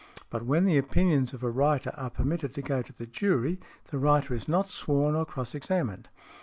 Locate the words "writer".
1.51-1.91, 3.99-4.33